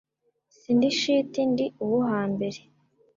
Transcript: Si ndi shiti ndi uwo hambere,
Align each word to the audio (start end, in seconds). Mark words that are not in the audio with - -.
Si 0.57 0.69
ndi 0.75 0.89
shiti 0.99 1.41
ndi 1.51 1.65
uwo 1.83 1.99
hambere, 2.11 2.59